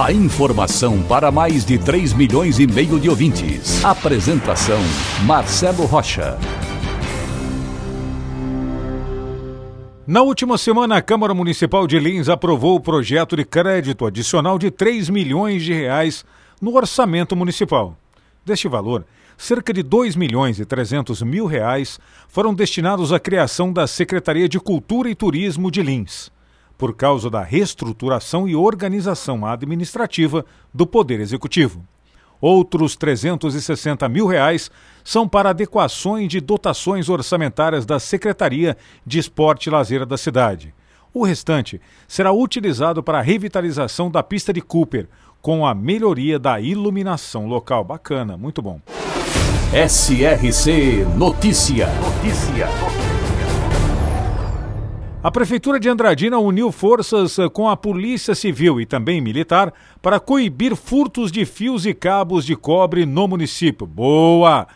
[0.00, 3.84] A informação para mais de 3 milhões e meio de ouvintes.
[3.84, 4.80] Apresentação
[5.26, 6.38] Marcelo Rocha.
[10.06, 14.70] Na última semana, a Câmara Municipal de Lins aprovou o projeto de crédito adicional de
[14.70, 16.24] 3 milhões de reais
[16.60, 17.96] no orçamento municipal.
[18.44, 19.04] Deste valor,
[19.36, 24.58] cerca de 2 milhões e 300 mil reais foram destinados à criação da Secretaria de
[24.58, 26.31] Cultura e Turismo de Lins,
[26.82, 31.80] por causa da reestruturação e organização administrativa do Poder Executivo.
[32.40, 34.68] Outros 360 mil reais
[35.04, 40.74] são para adequações de dotações orçamentárias da Secretaria de Esporte e Lazer da cidade.
[41.14, 45.08] O restante será utilizado para a revitalização da pista de Cooper,
[45.40, 47.84] com a melhoria da iluminação local.
[47.84, 48.80] Bacana, muito bom.
[49.72, 51.86] SRC Notícia.
[52.00, 52.66] Notícia.
[55.22, 60.74] A Prefeitura de Andradina uniu forças com a Polícia Civil e também Militar para coibir
[60.74, 63.86] furtos de fios e cabos de cobre no município.
[63.86, 64.66] Boa!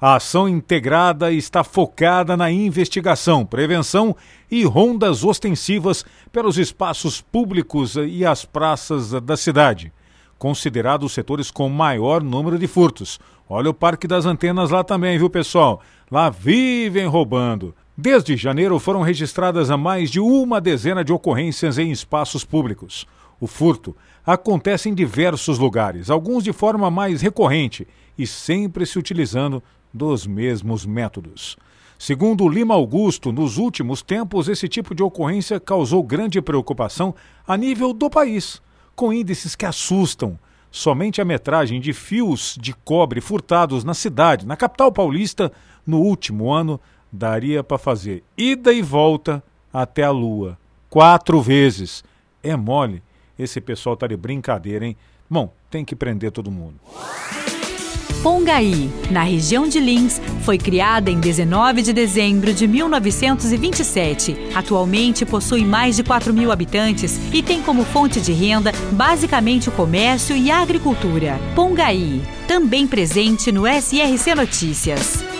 [0.00, 4.14] A ação integrada está focada na investigação, prevenção
[4.48, 9.92] e rondas ostensivas pelos espaços públicos e as praças da cidade
[10.38, 13.18] considerados os setores com maior número de furtos.
[13.48, 15.80] Olha o Parque das Antenas lá também, viu, pessoal?
[16.10, 17.74] Lá vivem roubando.
[17.98, 23.06] Desde janeiro foram registradas a mais de uma dezena de ocorrências em espaços públicos.
[23.40, 27.86] O furto acontece em diversos lugares, alguns de forma mais recorrente
[28.18, 29.62] e sempre se utilizando
[29.94, 31.56] dos mesmos métodos.
[31.98, 37.14] Segundo Lima Augusto, nos últimos tempos esse tipo de ocorrência causou grande preocupação
[37.46, 38.60] a nível do país
[38.96, 40.38] com índices que assustam.
[40.70, 45.52] Somente a metragem de fios de cobre furtados na cidade, na capital paulista,
[45.86, 46.80] no último ano,
[47.12, 50.58] daria para fazer ida e volta até a Lua.
[50.88, 52.04] Quatro vezes.
[52.42, 53.02] É mole.
[53.38, 54.96] Esse pessoal tá de brincadeira, hein?
[55.28, 56.80] Bom, tem que prender todo mundo.
[58.22, 64.36] Pongaí, na região de Lins, foi criada em 19 de dezembro de 1927.
[64.52, 69.72] Atualmente possui mais de 4 mil habitantes e tem como fonte de renda basicamente o
[69.72, 71.38] comércio e a agricultura.
[71.54, 75.35] Pongaí, também presente no SRC Notícias.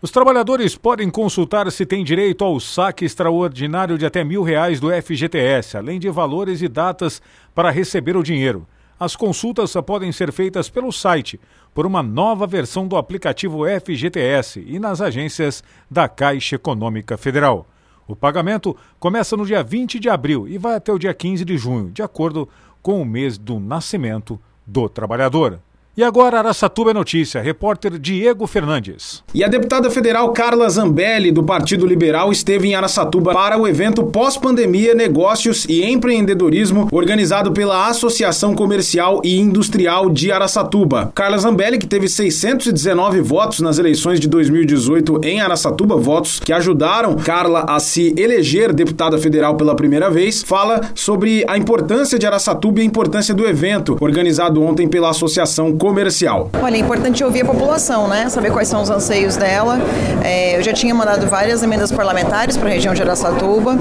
[0.00, 4.90] Os trabalhadores podem consultar se têm direito ao saque extraordinário de até mil reais do
[4.92, 7.20] FGTS, além de valores e datas
[7.52, 8.64] para receber o dinheiro.
[8.98, 11.40] As consultas podem ser feitas pelo site,
[11.74, 17.66] por uma nova versão do aplicativo FGTS e nas agências da Caixa Econômica Federal.
[18.06, 21.58] O pagamento começa no dia 20 de abril e vai até o dia 15 de
[21.58, 22.48] junho, de acordo
[22.80, 25.58] com o mês do nascimento do trabalhador.
[25.98, 29.24] E agora Araçatuba é notícia, repórter Diego Fernandes.
[29.34, 34.04] E a deputada federal Carla Zambelli, do Partido Liberal, esteve em Araçatuba para o evento
[34.04, 41.10] Pós-Pandemia, Negócios e Empreendedorismo, organizado pela Associação Comercial e Industrial de Araçatuba.
[41.12, 47.16] Carla Zambelli, que teve 619 votos nas eleições de 2018 em Araçatuba, votos que ajudaram
[47.16, 52.78] Carla a se eleger deputada federal pela primeira vez, fala sobre a importância de Araçatuba
[52.78, 56.50] e a importância do evento, organizado ontem pela Associação Comercial comercial.
[56.62, 58.28] Olha, é importante ouvir a população, né?
[58.28, 59.78] Saber quais são os anseios dela.
[60.22, 63.78] É, eu já tinha mandado várias emendas parlamentares para a região de Araçatuba.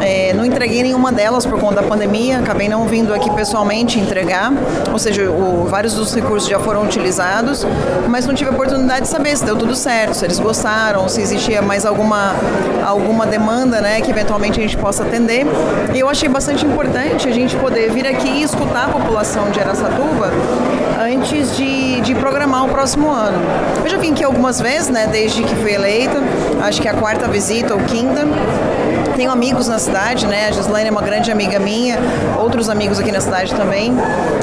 [0.00, 4.52] É, não entreguei nenhuma delas por conta da pandemia, acabei não vindo aqui pessoalmente entregar,
[4.90, 7.64] ou seja, o, vários dos recursos já foram utilizados,
[8.08, 11.20] mas não tive a oportunidade de saber se deu tudo certo, se eles gostaram, se
[11.20, 12.34] existia mais alguma,
[12.84, 15.46] alguma demanda né, que eventualmente a gente possa atender.
[15.94, 19.60] E eu achei bastante importante a gente poder vir aqui e escutar a população de
[19.60, 20.32] Araçatuba
[21.02, 23.38] antes de, de programar o próximo ano.
[23.84, 26.18] Eu já vim aqui algumas vezes, né, desde que fui eleita,
[26.62, 28.26] acho que é a quarta visita ou quinta.
[29.16, 30.48] Tenho amigos na cidade, né?
[30.48, 31.98] A Gislaine é uma grande amiga minha,
[32.38, 33.92] outros amigos aqui na cidade também.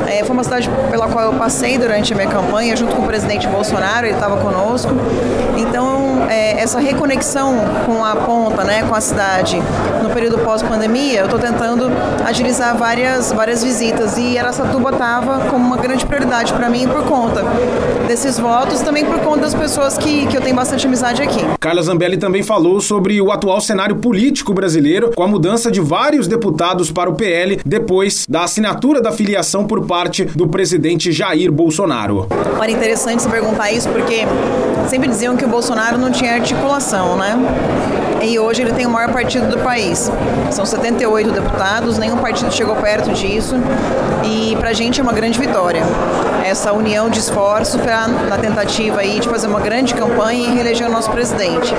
[0.07, 3.07] É, foi uma cidade pela qual eu passei durante a minha campanha, junto com o
[3.07, 4.91] presidente Bolsonaro, ele estava conosco.
[5.57, 7.55] Então, é, essa reconexão
[7.85, 9.61] com a ponta, né, com a cidade,
[10.01, 11.91] no período pós-pandemia, eu estou tentando
[12.25, 17.43] agilizar várias, várias visitas e Aracatuba estava como uma grande prioridade para mim por conta
[18.07, 21.39] desses votos, também por conta das pessoas que, que eu tenho bastante amizade aqui.
[21.59, 26.27] Carla Zambelli também falou sobre o atual cenário político brasileiro com a mudança de vários
[26.27, 32.27] deputados para o PL depois da assinatura da filiação por parte do presidente Jair Bolsonaro.
[32.59, 34.25] Olha, interessante você perguntar isso porque
[34.89, 37.39] sempre diziam que o Bolsonaro não tinha articulação, né?
[38.21, 40.11] E hoje ele tem o maior partido do país.
[40.51, 43.55] São 78 deputados, nenhum partido chegou perto disso.
[44.25, 45.83] E para a gente é uma grande vitória.
[46.43, 50.87] Essa união de esforço pra, na tentativa aí de fazer uma grande campanha e reeleger
[50.87, 51.73] o nosso presidente.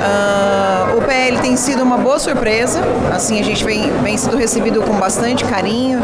[0.00, 2.80] Uh, o PL tem sido uma boa surpresa,
[3.12, 6.00] assim, a gente vem, vem sido recebido com bastante carinho.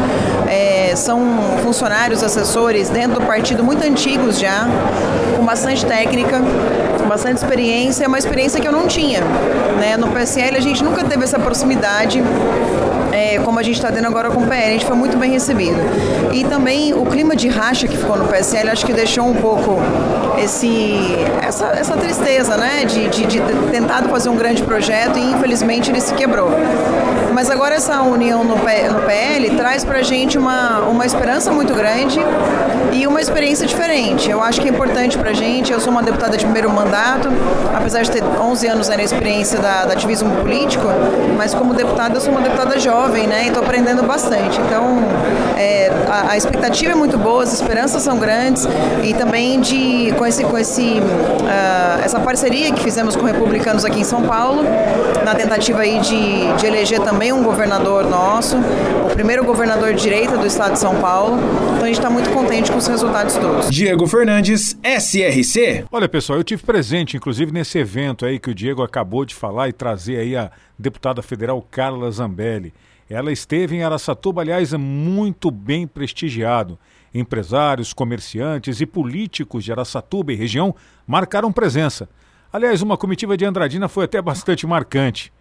[0.47, 1.19] É, são
[1.63, 4.67] funcionários, assessores dentro do partido muito antigos já,
[5.35, 6.39] com bastante técnica,
[6.97, 9.21] com bastante experiência, uma experiência que eu não tinha.
[9.79, 9.97] Né?
[9.97, 12.21] No PSL a gente nunca teve essa proximidade
[13.17, 15.31] é, como a gente está tendo agora com o PL, a gente foi muito bem
[15.31, 15.77] recebido.
[16.31, 19.79] E também o clima de racha que ficou no PSL, acho que deixou um pouco
[20.37, 23.41] esse, essa, essa tristeza, né, de, de, de
[23.71, 26.49] tentado fazer um grande projeto e infelizmente ele se quebrou.
[27.37, 32.19] Mas agora essa união no, PL traz para a gente uma, uma esperança muito grande
[32.91, 34.27] e uma experiência diferente.
[34.27, 35.71] Eu acho que é importante para a gente.
[35.71, 37.29] Eu sou uma deputada de primeiro mandato,
[37.75, 40.87] apesar de ter 11 anos na experiência da, da ativismo político,
[41.37, 43.43] mas como deputada eu sou uma deputada jovem, né?
[43.43, 44.59] E estou aprendendo bastante.
[44.59, 44.97] Então,
[45.55, 48.67] é, a, a, expectativa é muito boa, as esperanças são grandes
[49.03, 53.99] e também de com esse com esse uh, essa parceria que fizemos com republicanos aqui
[53.99, 54.63] em São Paulo,
[55.23, 60.01] na tentativa aí de, de eleger também também um governador nosso, o primeiro governador de
[60.01, 61.37] direita do estado de São Paulo.
[61.73, 63.69] Então a gente está muito contente com os resultados todos.
[63.69, 65.85] Diego Fernandes, SRC.
[65.91, 69.67] Olha pessoal, eu tive presente inclusive nesse evento aí que o Diego acabou de falar
[69.67, 72.73] e trazer aí a deputada federal Carla Zambelli.
[73.09, 76.77] Ela esteve em Araçatuba, aliás, muito bem prestigiado.
[77.13, 80.75] Empresários, comerciantes e políticos de Araçatuba e região
[81.05, 82.07] marcaram presença.
[82.51, 85.31] Aliás, uma comitiva de Andradina foi até bastante marcante.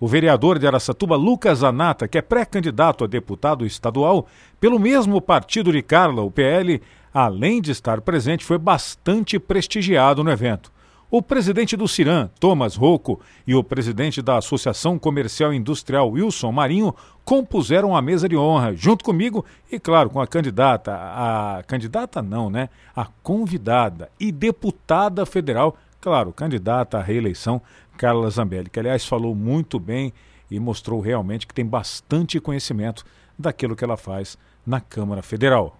[0.00, 4.26] O vereador de Aracatuba, Lucas Anata, que é pré-candidato a deputado estadual
[4.58, 6.80] pelo mesmo partido de Carla, o PL,
[7.12, 10.72] além de estar presente, foi bastante prestigiado no evento.
[11.10, 16.50] O presidente do Ciran, Thomas Rocco, e o presidente da Associação Comercial e Industrial, Wilson
[16.50, 22.22] Marinho, compuseram a mesa de honra, junto comigo e, claro, com a candidata, a candidata
[22.22, 22.70] não, né?
[22.96, 27.60] A convidada e deputada federal, claro, candidata à reeleição,
[27.96, 30.12] Carla Zambelli, que aliás falou muito bem
[30.50, 33.04] e mostrou realmente que tem bastante conhecimento
[33.38, 34.36] daquilo que ela faz
[34.66, 35.79] na Câmara Federal.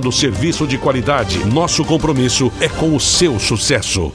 [0.01, 1.45] oferecendo serviço de qualidade.
[1.45, 4.11] Nosso compromisso é com o seu sucesso.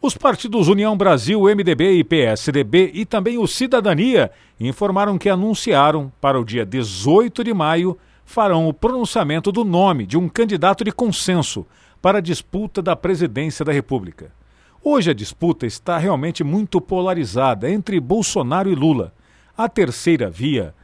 [0.00, 6.40] Os partidos União Brasil, MDB e PSDB e também o Cidadania informaram que anunciaram para
[6.40, 11.66] o dia 18 de maio farão o pronunciamento do nome de um candidato de consenso
[12.00, 14.30] para a disputa da presidência da República.
[14.82, 19.12] Hoje a disputa está realmente muito polarizada entre Bolsonaro e Lula.
[19.56, 20.74] A terceira via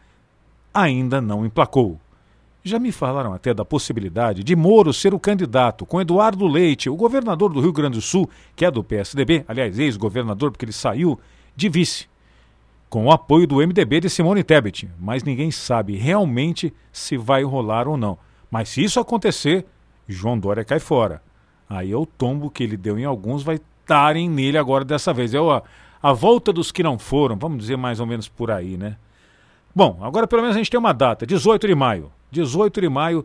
[0.73, 2.01] ainda não emplacou.
[2.67, 6.97] Já me falaram até da possibilidade de Moro ser o candidato, com Eduardo Leite, o
[6.97, 11.21] governador do Rio Grande do Sul, que é do PSDB, aliás, ex-governador, porque ele saiu
[11.55, 12.09] de vice,
[12.89, 14.89] com o apoio do MDB de Simone Tebet.
[14.99, 18.17] Mas ninguém sabe realmente se vai rolar ou não.
[18.51, 19.67] Mas se isso acontecer,
[20.09, 21.21] João Dória cai fora.
[21.69, 25.35] Aí é o tombo que ele deu em alguns, vai estarem nele agora dessa vez.
[25.35, 25.63] É a,
[26.03, 28.97] a volta dos que não foram, vamos dizer mais ou menos por aí, né?
[29.75, 32.11] Bom, agora pelo menos a gente tem uma data, 18 de maio.
[32.35, 33.25] 18 de maio,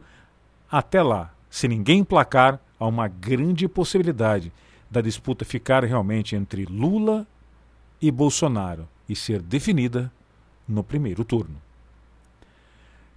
[0.72, 4.54] até lá, se ninguém placar, há uma grande possibilidade
[4.90, 7.28] da disputa ficar realmente entre Lula
[8.02, 10.12] e Bolsonaro e ser definida
[10.68, 11.56] no primeiro turno.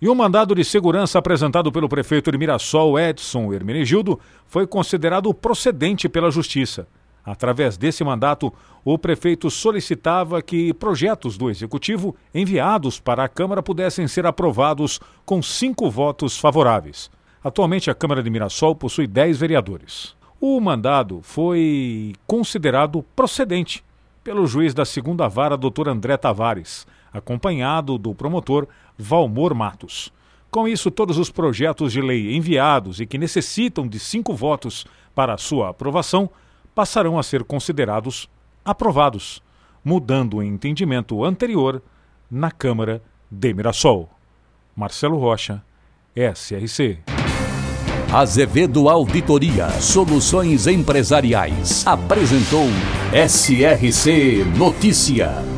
[0.00, 4.18] E o mandado de segurança apresentado pelo prefeito de Mirassol, Edson Hermenegildo,
[4.49, 6.88] foi considerado procedente pela Justiça.
[7.25, 8.52] Através desse mandato,
[8.85, 15.41] o prefeito solicitava que projetos do executivo enviados para a Câmara pudessem ser aprovados com
[15.41, 17.11] cinco votos favoráveis.
[17.45, 20.17] Atualmente, a Câmara de Mirassol possui dez vereadores.
[20.41, 23.85] O mandado foi considerado procedente
[24.25, 25.88] pelo juiz da segunda vara, Dr.
[25.88, 28.67] André Tavares, acompanhado do promotor
[28.99, 30.12] Valmor Matos.
[30.50, 35.38] Com isso, todos os projetos de lei enviados e que necessitam de cinco votos para
[35.38, 36.29] sua aprovação
[36.75, 38.29] passarão a ser considerados
[38.64, 39.43] aprovados.
[39.85, 41.83] mudando o entendimento anterior
[42.31, 44.09] na Câmara de Mirassol.
[44.76, 45.62] Marcelo Rocha,
[46.14, 47.00] SRC.
[48.12, 52.67] Azevedo Auditoria Soluções Empresariais apresentou
[53.12, 55.51] SRC Notícia.